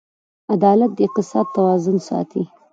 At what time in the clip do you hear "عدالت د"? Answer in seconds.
0.53-0.99